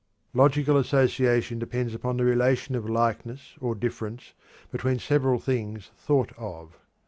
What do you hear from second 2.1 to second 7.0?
the relation of likeness or difference between several things thought of.